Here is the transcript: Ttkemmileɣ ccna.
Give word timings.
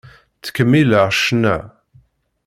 Ttkemmileɣ 0.37 1.07
ccna. 1.15 1.57